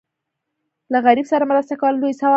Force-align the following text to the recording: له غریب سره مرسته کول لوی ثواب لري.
له 0.91 0.97
غریب 1.05 1.25
سره 1.31 1.43
مرسته 1.51 1.73
کول 1.81 1.93
لوی 2.01 2.13
ثواب 2.19 2.19
لري. 2.21 2.29